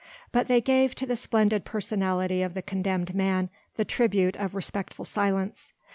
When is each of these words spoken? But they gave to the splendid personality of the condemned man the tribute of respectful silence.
But 0.31 0.47
they 0.47 0.61
gave 0.61 0.95
to 0.95 1.05
the 1.05 1.15
splendid 1.15 1.63
personality 1.63 2.41
of 2.41 2.55
the 2.55 2.63
condemned 2.63 3.13
man 3.13 3.51
the 3.75 3.85
tribute 3.85 4.35
of 4.35 4.55
respectful 4.55 5.05
silence. 5.05 5.73